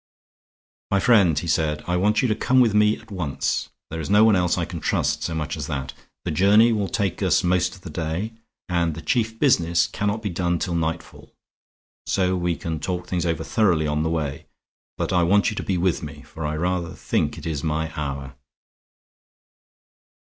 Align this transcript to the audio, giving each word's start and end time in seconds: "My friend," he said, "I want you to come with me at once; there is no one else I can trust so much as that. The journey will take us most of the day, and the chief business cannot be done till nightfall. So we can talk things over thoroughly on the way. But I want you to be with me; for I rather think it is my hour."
"My 0.89 0.99
friend," 0.99 1.37
he 1.37 1.45
said, 1.45 1.83
"I 1.85 1.95
want 1.95 2.23
you 2.23 2.27
to 2.27 2.33
come 2.33 2.59
with 2.59 2.73
me 2.73 2.97
at 2.97 3.11
once; 3.11 3.69
there 3.91 3.99
is 3.99 4.09
no 4.09 4.23
one 4.23 4.35
else 4.35 4.57
I 4.57 4.65
can 4.65 4.79
trust 4.79 5.21
so 5.21 5.35
much 5.35 5.55
as 5.55 5.67
that. 5.67 5.93
The 6.25 6.31
journey 6.31 6.73
will 6.73 6.89
take 6.89 7.21
us 7.21 7.43
most 7.43 7.75
of 7.75 7.81
the 7.81 7.91
day, 7.91 8.33
and 8.67 8.95
the 8.95 9.03
chief 9.03 9.37
business 9.37 9.85
cannot 9.85 10.23
be 10.23 10.31
done 10.31 10.57
till 10.57 10.73
nightfall. 10.73 11.35
So 12.07 12.35
we 12.35 12.55
can 12.55 12.79
talk 12.79 13.05
things 13.05 13.27
over 13.27 13.43
thoroughly 13.43 13.85
on 13.85 14.01
the 14.01 14.09
way. 14.09 14.47
But 14.97 15.13
I 15.13 15.21
want 15.21 15.51
you 15.51 15.55
to 15.57 15.61
be 15.63 15.77
with 15.77 16.01
me; 16.01 16.23
for 16.23 16.47
I 16.47 16.55
rather 16.55 16.95
think 16.95 17.37
it 17.37 17.45
is 17.45 17.63
my 17.63 17.91
hour." 17.95 18.33